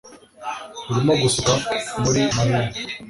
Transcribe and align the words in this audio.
Barimo 0.87 1.13
gusuka 1.23 1.51
muri 2.03 2.21
amain 2.41 2.71